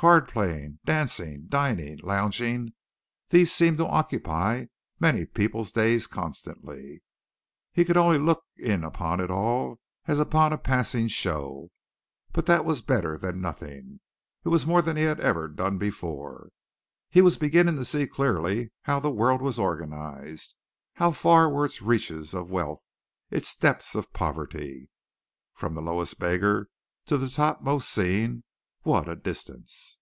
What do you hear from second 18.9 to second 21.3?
the world was organized, how